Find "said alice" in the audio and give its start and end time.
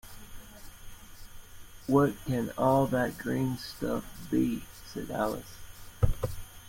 4.91-5.53